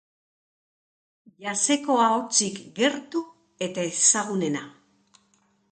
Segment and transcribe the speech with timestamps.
[1.43, 3.23] Jazz-eko abotsik gertu
[3.69, 4.67] eta ezagunena.